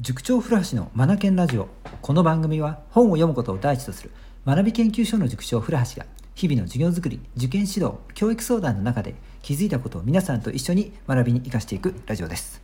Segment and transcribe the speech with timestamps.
[0.00, 1.68] 塾長古橋のマナケンラジオ。
[2.00, 4.10] この番組は本を読むことを第一とする
[4.46, 12.62] 学び研究所の塾長古橋が日々の授業づくり受験指導教育相談の中で気づいたことを皆さんと一緒に学びに生かしていくラジオです。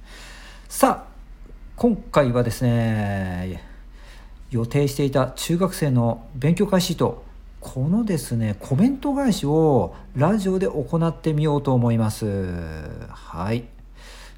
[0.70, 1.12] さあ
[1.76, 3.62] 今回はですね
[4.50, 7.24] 予定していた中学生の勉強会シート
[7.60, 12.24] このですねコメント返しをラジオで行ってみようと思います。
[13.10, 13.77] はい。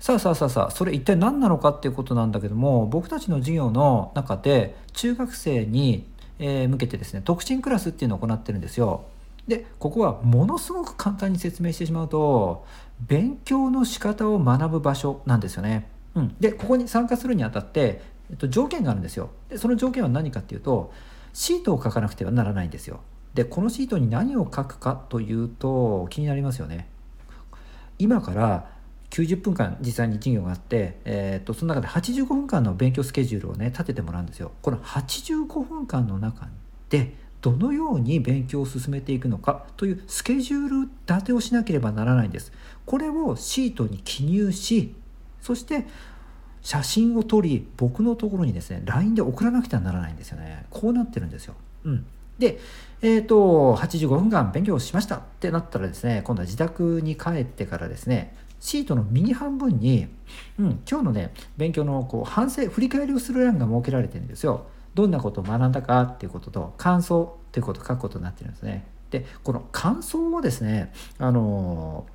[0.00, 6.06] さあさあさあさあそれ一体何なのかっていうことなんだけども僕たちの授業の中で中学生に、
[6.38, 9.04] え向けてですね特進クラスっていうのを行ってるんですよ。
[9.46, 12.64] でここはものすごく簡単に説明してしまうと
[13.06, 15.86] 勉強の仕方を学ぶ場所なんですよね。
[16.14, 19.28] うん、でここに参加するにあたって、えっと、条件があるんですよ。
[19.50, 20.94] でその条件は何かっていうと
[21.34, 23.00] シートを書かなくてはならないんですよ。
[23.34, 26.88] でこのシートに何を書くかというと気になりますよね。
[27.98, 28.79] 今から
[29.10, 34.52] 90分間実際に授業があって、えーと、その中で85分間の勉強スケジュールをね立ててもらうんですよ。
[34.62, 36.48] この85分間の中
[36.88, 42.52] でどのように勉強を進めていくのかというスケジュール立てをしなければならないんです。
[42.86, 44.94] これをシートに記入し
[45.40, 45.86] そして
[46.62, 50.66] 写真を撮り僕のところにですね LINE で送らなくてはならないんですよね。
[50.70, 51.54] こうなってるんですよ。
[51.84, 52.06] うん、
[52.38, 52.58] で、
[53.00, 60.06] えーと、85分間勉強しましたってなったらですね今度は自宅に帰ってからですねシートの右半分に、
[60.58, 64.66] うん、今日のね勉強のこう反省振り返りをする欄が設けられてるんですよ。
[64.94, 68.86] どんなことを学んだかっていうことと感想ということを書くことになってるんですね。
[69.10, 72.06] でこの感想をですねあの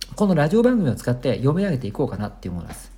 [0.00, 2.90] ー、このラジオ番組を使って読み上げていこうかなっていうものです。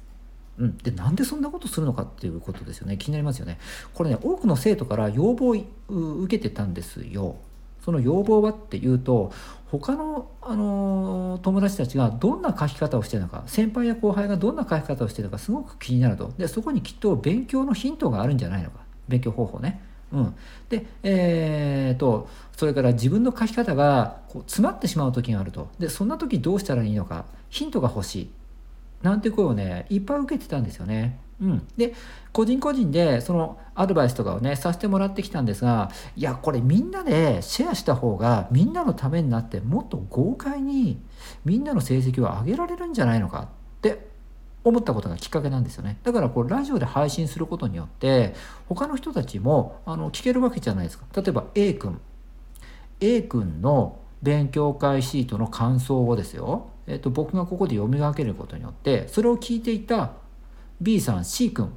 [0.56, 3.58] うん、でなんでそんなことするのかっていうことですよね気になりますよね。
[3.92, 5.54] これね多くの生徒から要望を
[5.88, 7.36] 受けてたんですよ。
[7.84, 9.32] その要望はっていうと
[9.78, 16.32] 他の、あの友達たちがどんな書き方をしてるのか先輩や後輩がどんな書き方をしてるのかすごく気になると。
[16.38, 18.80] でそこにきっと勉強のヒントがあるんじゃないのか。
[19.08, 19.80] 勉強方法ね。
[20.12, 20.34] うん、
[20.68, 25.68] で、えーと、それから自分の書き方がこう詰まってしまう時があると。
[25.78, 27.26] でそんな時どうしたらいいのか。
[27.48, 28.30] ヒントが欲しい。
[29.02, 31.18] なんて声をねいっぱい受けてたんですよね。
[31.40, 31.94] うん、で
[32.32, 41.00] 個人個人でそのアドバイスとかをねさせてもらってきたんですがいやこれみんなでシェアした方がみんなのためになってもっと豪快に
[41.44, 44.06] みんなの成績を上げられるんじゃないのかって
[44.62, 45.98] 思ったことがきっかけなんですよね。
[46.02, 48.34] だからこうラジオで配信することによって
[48.66, 51.04] 他の人たちもあの聞けるわけじゃないですか。
[51.14, 52.00] 例えば A 君。
[53.00, 60.12] A 君の勉強会シートの感想をですよ、えっと、僕がここで読み分けることによってそれを聞いていた
[60.80, 61.72] B さん C 君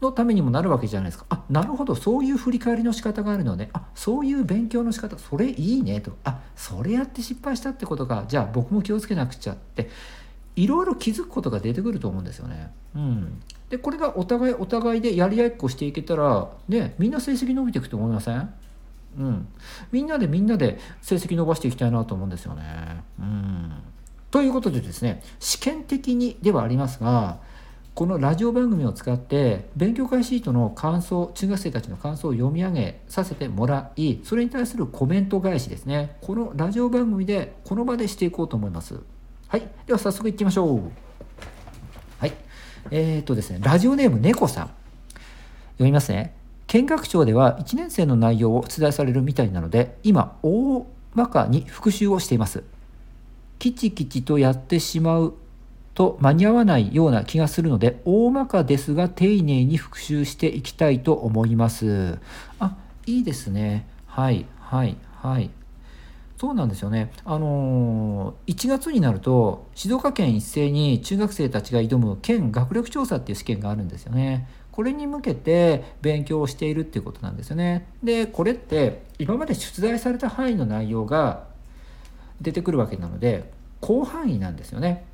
[0.00, 1.26] のためにもなるわけじゃないですか。
[1.28, 1.94] あなるほど。
[1.94, 3.70] そういう振り返りの仕方があるのね。
[3.72, 5.18] あそういう勉強の仕方。
[5.18, 6.00] それいいね。
[6.00, 6.16] と。
[6.24, 8.24] あそれやって失敗したってことか。
[8.28, 9.90] じゃあ僕も気をつけなくちゃって。
[10.56, 12.72] いろいろ気づくことが出てくると思うんですよね。
[12.94, 13.40] うん、
[13.70, 18.52] でこれがお互いお互いでやり合いっこしていけたらねみんな成績伸びていくと思いません？
[19.16, 19.48] うん、
[19.92, 23.02] みんなでみんなで成績伸ばしていきたいなと思うんですよね。
[23.20, 23.72] うん、
[24.32, 27.38] ということでですね試験的にではありますが
[27.94, 36.16] このラジオ番組を使って勉強会シートの感想中学生たちの感想を読み上げさせてもらいそれに対するコメント返しですね。
[36.22, 39.00] このラジオ番組でこの場でしていこうと思います。
[39.48, 39.68] はい。
[39.86, 40.80] では早速いってみましょう。
[42.18, 42.32] はい。
[42.90, 44.70] えー、っとですねラジオネーム猫さん。
[45.72, 46.34] 読みますね。
[46.68, 52.62] 見学長では1年生の内容を出題されるみたいなので今大まかに復習をしています。
[53.58, 55.34] キチキチとやってしまう
[55.94, 62.18] と間に合わないような気がするので大まかですが丁寧に復習していきたいと思います。
[62.58, 63.88] あいいですね。
[64.06, 65.50] はいはいはい。
[66.38, 67.12] そうなんですよね。
[67.26, 74.48] あのー、1月になると静岡県一斉に中学生たちが挑む県学力調査っていう試験があるんですよね。
[74.72, 77.88] これに向けて勉強をしているっていうことなんですよね。
[78.02, 81.44] でこれって今まで出題された範囲の内容が
[82.40, 83.52] 出てくるわけなので
[83.82, 85.09] 広範囲なんですよね。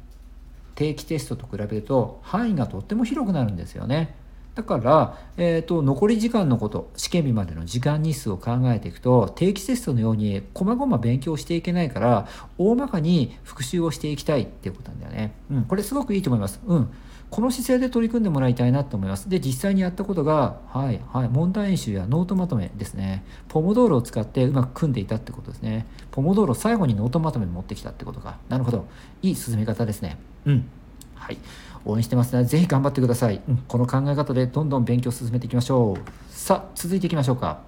[0.77, 4.15] 定期テストと比べると範囲がとっても広くなるんですよね。
[4.57, 12.27] だから、えーと、残り時間のこと試験日までの時間日数を考えていくと定期テストのように細々勉強していけないから
[12.57, 15.35] 大まかに復習をしていきたいっていうことなんだよね。
[15.51, 16.61] うん、これすごくいいと思います。
[16.67, 16.89] うん。
[17.29, 19.29] この姿勢で取り組んでもらいたいなと思います。
[19.29, 23.25] で、実際にやったことが、はい、はい、問題演習やノートまとめですね。
[23.49, 25.87] ポモドーロを使ってうまく組んでいたってことですね。
[26.13, 28.39] ポモドーロ最後にノートまとめ持ってきたってことか。
[28.49, 28.87] なるほど。
[29.23, 30.19] いい進め方ですね。
[30.47, 30.69] うん。
[31.17, 31.39] はい。
[31.87, 33.41] 応援してますの、で、ぜひ頑張ってください。
[33.49, 36.11] うん、この考え方でどんどん勉強を進めていきましょう。
[36.31, 37.61] さあ、続いていきましょうか。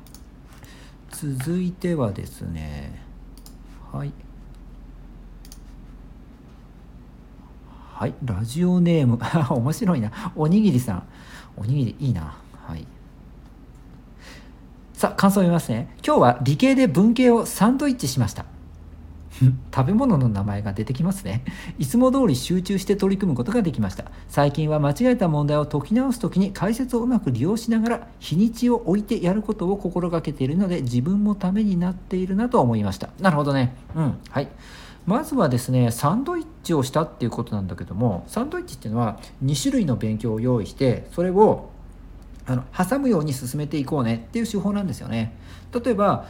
[1.10, 3.02] 続いてはですね、
[3.92, 4.12] はい。
[7.98, 9.18] はいラジオネーム
[9.50, 11.02] 面白いなおにぎりさん
[11.56, 12.86] おにぎりいいなはい
[14.92, 18.44] さあ感想を読みますね今日は理系で文系をサンドイッチしました
[19.74, 21.44] 食べ物の名前が出てきますね。
[21.78, 24.04] いつも通り集中して取り組むことができました。
[24.28, 33.10] 最近は間違えた問題を解き直す時に解説をうまく利用しながら日にちを置いてやることを心がけているので自分もためになっているなと思いました。
[33.20, 33.74] なるほどね。
[33.94, 34.14] うん。
[34.30, 34.48] はい。
[35.06, 41.70] まずはですねサンドイッチをしたっていうことなんだけどもサンドイッチっていうのは2種類の勉強を用意してそれを
[42.46, 45.34] あの挟むように進めていこうねっていう手法なんですよね。
[45.72, 46.26] 例えば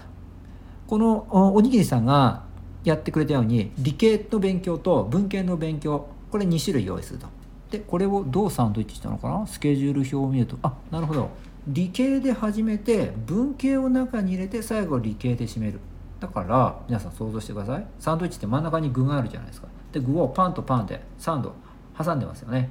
[0.86, 2.44] このおにぎりさんが
[2.84, 7.26] やってくれたように理系の勉強と文系の勉強これ2種類用意すると。
[7.70, 9.46] でこれをどうサンドイッチしたのかな？
[9.46, 10.56] スケジュール表を見ると。
[10.62, 11.28] あなるほど。
[11.66, 15.80] 理系で始めて文系を中に入れて最後理系で締める。
[16.18, 17.86] だから皆さん想像してください。
[17.98, 19.68] サンドイッチって真ん中に具があるじゃないですか。
[19.92, 21.54] で具をパンとパンでサンド
[22.02, 22.70] 挟んでますよね。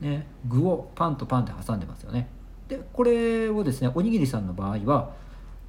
[0.00, 0.26] ね。
[0.48, 2.28] 具をパンとパンで挟んでますよね。
[2.68, 5.12] でこれをですねおにぎりさんの場合は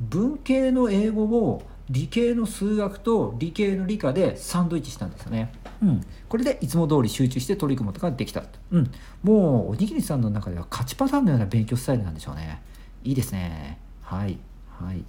[0.10, 5.52] 文系の英語を理系の数学と理系の理科でサンドイッチしたんですよね。
[5.82, 8.44] うん、これでいつも通り集中して取り組むことができた。
[8.72, 8.92] うん、
[9.22, 12.62] もうおにぎりさんの中では勝ちパターンのような勉強スタイルなんでしょうね。
[13.04, 13.80] いいですね。
[14.02, 14.38] はい。
[14.70, 15.04] はい。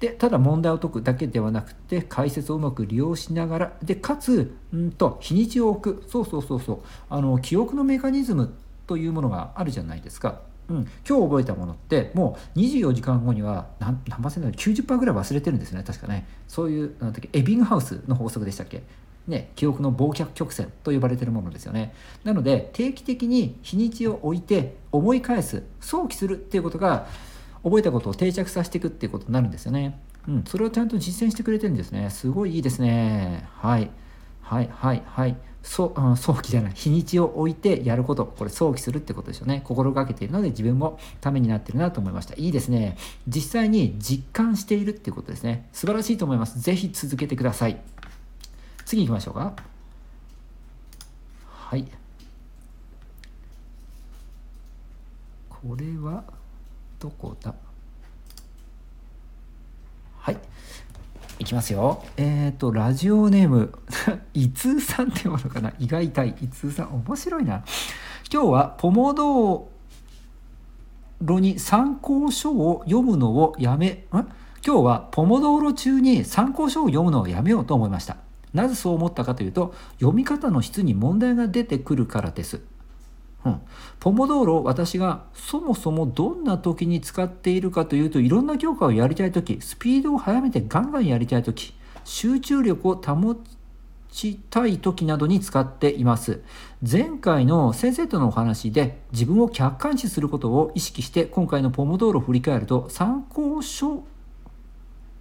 [0.00, 6.78] でただ問題を解くだけではなくて解説をうまく利用しながらでかつんと日にちを置くそうそうそうそう
[7.10, 8.54] あの記憶のメカニズム
[8.86, 10.76] というものがあるじゃないですかうん、
[11.06, 15.82] 今日覚えたものってもう24時間後には何何パーセント90%ぐらい忘れてるんですね。
[15.82, 16.26] 確かね。
[16.46, 18.82] そういうなんだっけエビングハウスの法則でしたっけ？
[19.26, 21.92] ね、記憶の忘却曲線と呼ばれてるものですよね。
[22.24, 27.06] なので定期的に日にちを置いて思い返す想起するっていうことが
[27.62, 30.00] 覚えたことを定着させていくっていうことになるんですよね。
[30.26, 30.44] うん。
[30.46, 32.08] それをちゃんと実践してくれてるんですね。
[32.10, 33.46] すごいいいですね。
[33.56, 33.90] はい。
[34.40, 34.70] はい。
[34.72, 35.02] はい。
[35.04, 35.36] はい。
[35.62, 36.72] そ うん、早期じゃない。
[36.74, 38.26] 日にちを置いてやること。
[38.26, 39.62] これ早期するってことですよね。
[39.64, 42.34] 心がけているので自分もためになってるなと思いました。
[42.36, 42.96] いいですね。
[43.28, 45.68] 実際に実感しているっていうことですね。
[45.72, 46.60] 素晴らしいと思います。
[46.60, 47.80] 是非続けてください。
[48.84, 49.54] 次行きましょうか。
[51.46, 51.86] はい。
[55.62, 56.24] これは
[56.98, 57.54] どこだ
[60.18, 60.38] はい
[61.40, 62.04] いきますよ。
[62.18, 63.72] えっ、ー、と、ラジオネーム、
[64.34, 65.72] いつーさんっていうのかな？
[65.78, 66.36] 胃が痛い。
[66.42, 67.64] いつーさん、面白いな。
[68.30, 69.62] 今日は、ポモドー
[71.22, 74.06] ロに参考書を読むのをやめ、ん？
[74.12, 74.26] 今
[74.62, 78.18] 日はポモドーロ中に参考書を読むのをやめようと思いました。
[78.52, 82.60] なぜそう思ったかというと、読み方の質に問題が出てくるからです。
[83.44, 83.60] うん、
[84.00, 93.36] ポモドーロ私がそもそもどんな時に使っているかというといろんな教科をやりたい時スピードを速めてガンガンやりたい時集中力を保
[94.10, 96.42] ちたい時などに使っています。
[96.82, 104.02] 前回の先生とのお話で自分を客観視することを意識して今回のポモドーロを振り返ると参考書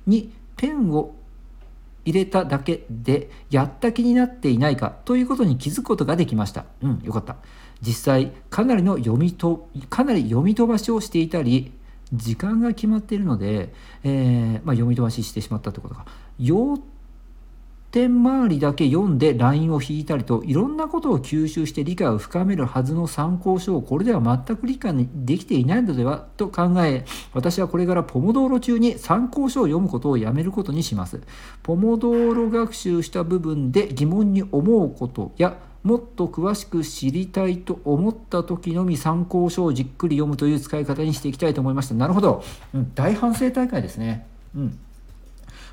[0.07, 1.15] にペンを
[2.09, 6.65] 入れただけでやった気になっていないかということに気づくことができました。
[6.81, 7.37] うんよかった。
[7.81, 11.71] 実際かなりの読みとかなり読み飛ばしをしていたり
[12.11, 13.73] 時間が決まっているので、
[14.03, 16.05] えー、まあ、読み飛ばししてしまったということか。
[16.39, 16.79] 要
[17.91, 31.21] 点周りだけ読んでラインを引いたりといろんなことを吸収して理解を深めるはずの参考書をこれでは全く理解できていないのではと考え私はこれからポモドーロ中に参考書を読むことをやめることにします
[31.63, 41.95] ポモドーロ学習した部分で疑問に思うことやもっと詳しく知りたいと思った時のみ参考書をじっくり読むという使い方にしていきたいと思いました。
[41.95, 42.43] なるほど。
[42.73, 44.27] うん、大反省大会ですね。
[44.55, 44.79] うん。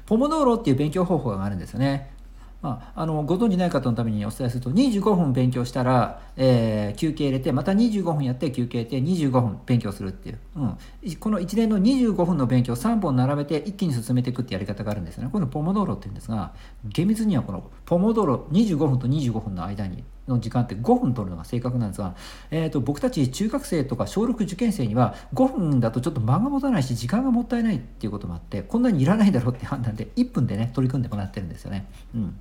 [0.07, 2.17] ポモドーロっていう勉強方法があるんですよね。
[2.63, 10.77] まあ、あのご存じない方のためにお伝えすると25分勉強したら、えー、休憩入れてまた25分やって休憩って25分勉強するっていう、うん、
[11.21, 15.31] この一連の25分の勉強3本並べて一気に進めていくってやり方があるんですよね。
[15.31, 22.15] このポモドーロっていうんですが厳密にはこのポモドーロ25分と25分の間にの時間って5分取るのが正確なんですが、
[22.51, 31.87] えーと、僕たち中学生とか小6受験生には5分だとちょっと間が持たないし時間がもったいないっていうこともあってこんなにいらないだろうって判断で1分でね取り組んでもらってるんですよね。
[32.15, 32.39] うん。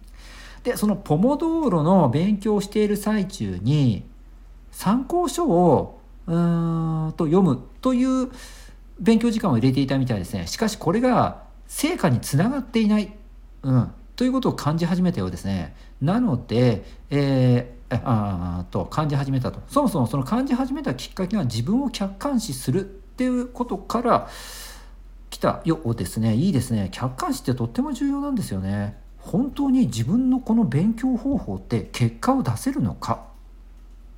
[0.64, 4.04] でそのポモドーロの勉強をしている最中に
[4.72, 8.32] 参考書をうんと読むという
[9.00, 10.48] 勉強時間を入れていたみたいですね。
[10.48, 13.14] しかしこれが成果につながっていない、
[13.64, 15.76] うん、ということを感じ始めたようですね。
[16.02, 19.62] なので、え、あと感じ始めたと。
[19.68, 24.28] そもそもその感じ始めたきっかけは自分を客観視するっていうことから
[25.30, 26.36] 来たようですね。
[26.36, 26.90] いいですね。
[26.92, 28.98] 客観視ってとっても重要なんですよね。
[29.18, 33.24] 本当に自分のこの勉強方法って結果を出せるのか？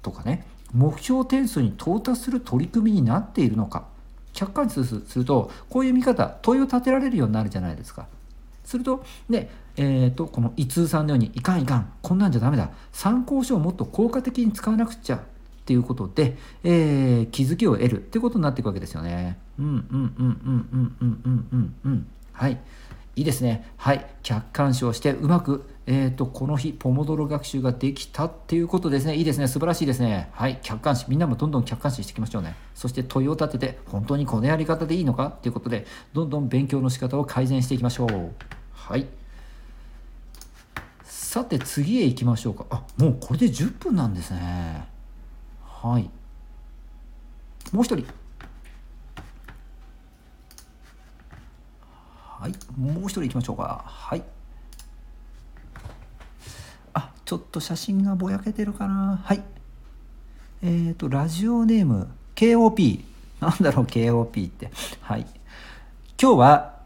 [0.02, 0.46] とかね。
[0.74, 3.86] 目標点数に到達する取り組みになっているのか？
[4.34, 8.08] 客観視するとこういう見方問いを立てられるようになるじゃないですか。
[8.68, 12.70] するとね、えーと、この伊通さんのようにいかんいかんこんなんじゃダメだ。
[12.92, 15.20] 参考書をもっと効果的に使わなくちゃっ
[15.64, 17.96] ていうことで、えー、気づきを得る。
[18.00, 19.38] っていうことになっていくわけですよね。
[19.58, 22.08] うんうんうんうんうんうんうんうんうん。
[22.34, 22.60] はい。
[23.16, 23.72] いいですね。
[23.78, 24.06] はい。
[24.22, 29.16] 客観視をしてうまくえーと、この日ポモドロ学習ができたっていうことですね。
[29.16, 29.48] いいですね。
[29.48, 30.30] 素晴らしいですね。
[30.34, 30.60] はい。
[30.62, 31.06] 客観視。
[31.08, 32.56] みんなもどんどん客観視していきましょうね。
[32.76, 38.32] そして問いを立てて本当にこのやり方でいいのかっていうことでどんどん勉強の仕方を改善していきましょう。
[38.74, 39.08] はい。
[41.06, 42.66] さて次へ行きましょうか。
[42.70, 44.90] あもうこれで10分なんですね。
[45.64, 46.10] はい。
[47.72, 48.06] もう一人。
[51.96, 52.52] はい。
[52.78, 53.86] もう一人行きましょうか。
[53.88, 54.24] はい。
[57.28, 59.20] ちょっと写真がぼやけてるかな。
[59.22, 59.44] はい。
[60.64, 62.08] えっ、ー、とラジオネーム
[62.38, 63.04] KOP
[63.42, 64.72] なんだろう KOP って。
[65.02, 65.26] はい。
[66.20, 66.78] 今日は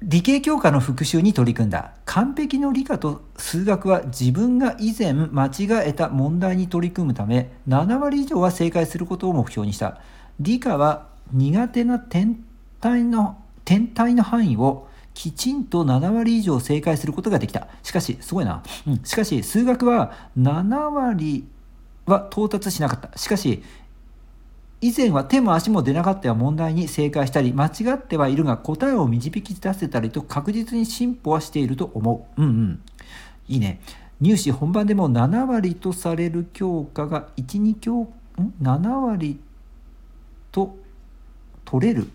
[0.00, 1.90] 理系教科の復習に取り組んだ。
[2.06, 10.00] 完璧の理科と数学は自分が以前間違えた問題に取り組むため7割以上は正解することを目標にした。
[10.40, 12.42] 理科は苦手な天
[12.80, 17.68] 体の天体の範囲をきちんと7割以上正解することができた。
[17.82, 18.62] しかし、すごいな。
[18.86, 21.46] うん、しかし、数学は7割
[22.06, 23.16] は到達しなかった。
[23.18, 23.62] しかし、
[24.82, 32.42] 以前は手も足も出なかった問題に正解したり、間違ってはいるが答えを導き出せたりと確実に進歩はしていると思う。
[32.42, 32.82] うんうん。
[33.48, 33.80] いいね。
[34.20, 38.08] 入試本番でも7割とされる教科が1、2教、ん
[38.62, 39.38] ?7 割
[40.52, 40.76] と
[41.64, 42.08] 取れる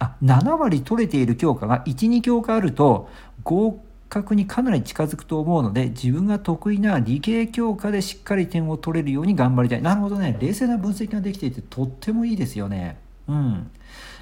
[0.00, 3.08] あ7割取れている教科が12教科あると
[3.44, 9.82] 合格にかなり近づくと思うので自分が得意な理系教科でしっかり点を取れるように頑張りたい。
[9.82, 10.36] なるほどね。
[10.40, 12.98] 冷静な分析ができていてとってもいいですよね。
[13.28, 13.70] うん。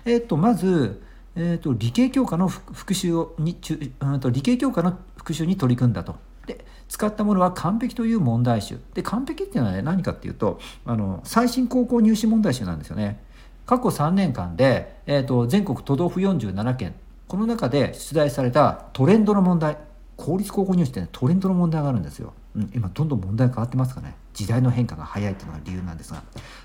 [0.04, 1.00] えっ、とまず
[1.40, 3.56] えーと、理系教科の復習をに
[4.00, 6.16] うんと理系教科の復習に取り組んだと。
[6.47, 8.80] で使ったものは完璧という問題集。
[8.94, 13.23] で完璧っていうのは、ね、何かっていうとあの最新高校入試問題集なんですよね。
[13.68, 16.94] 過去3年間で、えーと、全国都道府47県
[17.26, 19.76] この中で出題されたトレンドの問題
[20.16, 24.16] 公立高校入試って、ね、トレンドの問題があるんですよ、うん、今どんどん問題変わってますかね。
[24.32, 26.22] 時代の変化が早いっていうのが理由なんですが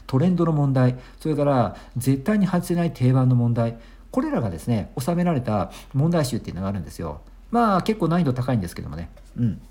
[0.07, 3.77] トレンドの問題それから絶対に外せない定番の問題
[4.09, 7.19] これらがですね収められた問題集っていうのがあるんですよ。
[7.51, 9.09] まあ結構難易度高いんですけどもね。
[9.37, 9.61] うん。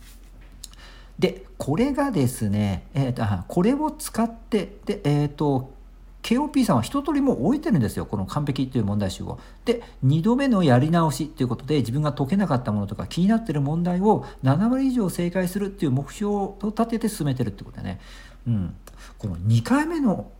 [1.18, 5.80] でこれがですね、えーと、これを使ってで、えーと
[6.23, 9.38] KOP さんは一通りも置いてるんですよこの完璧っていう問題集を。
[9.64, 18.00] で2度目のやり直しっていうことで自分が解けなかったものとか気になってる問題を7割以上正解するっていう目標を立てて進めてるってことでね、
[18.47, 18.75] うん、
[19.19, 20.31] この2回目の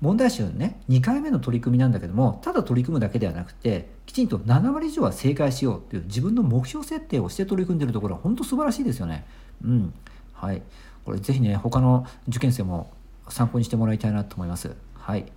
[0.00, 9.26] 問題集ね2回目の取り組みなんだけどもただ取り組むだけではなくてきちんと7割以上は正解しようっていう自分の目標設定をして取り組んでるところは本当素晴らしいですよね。
[9.64, 9.92] うん、
[10.32, 10.62] はい
[11.04, 12.92] これぜひね他の受験生も
[13.28, 14.74] 参考にしてもらいたいなと思います。
[15.08, 15.28] はい、やっ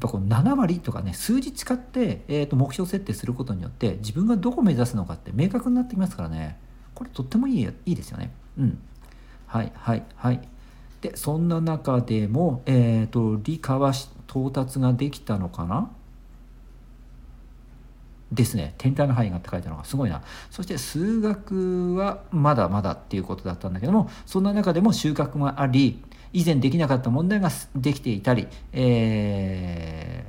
[0.00, 6.58] ぱこの7割とかね数字使って、えー、と目標設定することによって自分がどこを目指すのかって明確になってきますからね。
[6.94, 8.32] これとってもいいいいですよね。
[8.58, 8.78] うん。
[9.46, 10.48] はいはいはい。
[11.02, 13.92] でそんな中でも、えーと、理科は
[14.26, 15.90] 到達ができたのかな？
[18.32, 18.74] ですね。
[18.78, 19.84] 天体の範囲がって書いてあるのが。
[19.84, 20.22] すごいな。
[20.50, 30.24] そして数学はまだまだっていうことだったんだけどもそんな中でも収穫があり以前できなかった問題ができていたり、え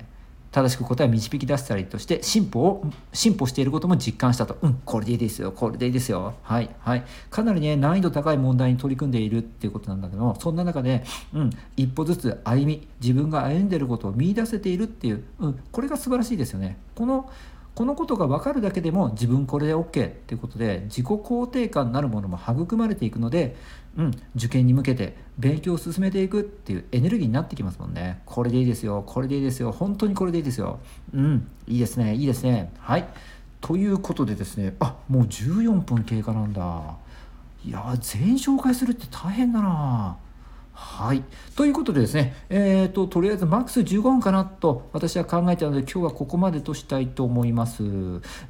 [0.52, 4.58] ー、正しく答えを導き出したりとして進歩を進歩していることも実感したと。
[4.62, 6.34] うんこれでいいですよこれでいいですよ。
[6.44, 7.04] はいはい。
[7.30, 11.04] かなりね難易度高い問題に取り組んでいるっていうことなんだけどもそんな中で、
[11.34, 16.78] うん、一歩ずつ歩み自分が歩んでいることを見いだせているっていう、うん、これが素晴らしいですよね。
[16.96, 17.30] この
[17.80, 23.56] このことが分かるだけでも自分これで OK っていうことで自己肯定感なるものも育まれていくので、
[23.96, 28.22] うん、受験に向けて勉強を進めていくっていうエネルギーになってきますもんね。
[28.26, 30.80] これでいいですよこれでいいですよ本当にこれでいいですよ。
[31.14, 32.70] うんいいですねいいですね。
[32.80, 33.08] はい。
[33.62, 36.98] ということでですねあもう14分経過なんだ。
[37.64, 40.18] いや全員紹介するって大変だな。
[40.82, 41.24] はい。
[41.56, 47.84] ということでですね、えーと、とりあえずマックス15分かなと私は考えてたので今日はここまでとしたいと思います。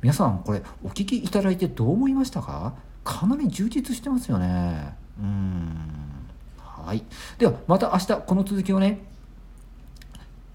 [0.01, 2.75] 皆さんこれお聞きいただいてどう思いましたか？
[3.03, 4.93] かなり充実してますよね。
[5.19, 5.69] うん。
[6.57, 7.03] はい。
[7.39, 8.99] ではまた明日この続きをね、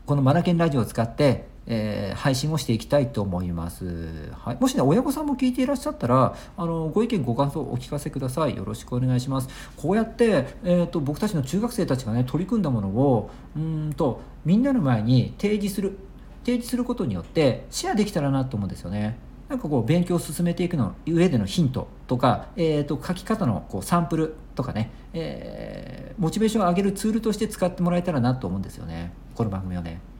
[0.06, 8.56] このマナケンラジオを使ってえー、配信をしていきたいと思います、はい、もしね親御さんも聞いていらっしゃったらあのご意見ご感想お聞かせください。
[8.56, 9.48] よろしくお願いします。
[9.76, 15.98] こうやって、えーと、僕たちの中学生たちがね取り組んだものをうんとみんなの前に提示する
[16.44, 19.18] 提示することによってシェアできたらなと思うんですよね。
[19.48, 29.12] なんかこう勉強を進めていくの上でのヒントとか、えー、と書き方のこうサンプルとかね、えー、モチベーションを上げるツールとして使ってもらえたらなと思うんですよね。
[29.34, 30.13] この番組をね。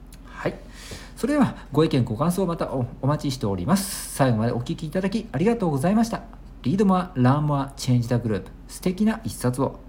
[1.15, 4.13] それではご意見ご感想またお待ちしております。
[4.13, 6.23] 最後までお聴きいただきありがとうございました。
[6.63, 8.51] Read more, learn more, change the globe。
[8.67, 9.84] 素敵な一冊を。